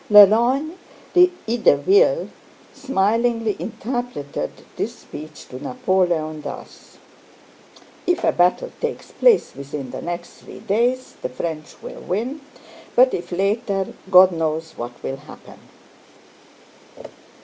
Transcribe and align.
Lelorgne 0.09 0.73
d'Ideville 1.13 2.31
smilingly 2.73 3.55
interpreted 3.59 4.49
this 4.75 4.95
speech 4.95 5.47
to 5.47 5.61
Napoleon 5.61 6.41
thus: 6.41 6.97
"If 8.07 8.23
a 8.23 8.31
battle 8.31 8.71
takes 8.81 9.11
place 9.11 9.53
within 9.55 9.91
the 9.91 10.01
next 10.01 10.37
three 10.39 10.61
days 10.61 11.17
the 11.21 11.29
French 11.29 11.75
will 11.83 12.01
win, 12.01 12.41
but 12.95 13.13
if 13.13 13.31
later, 13.31 13.93
God 14.09 14.31
knows 14.31 14.71
what 14.71 15.03
will 15.03 15.17
happen." 15.17 15.59